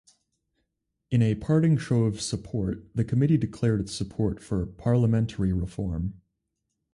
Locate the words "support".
2.21-2.87, 3.93-4.39